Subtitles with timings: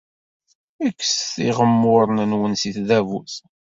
[0.97, 3.35] Kkset iɣemmuren-nwen seg tdabut.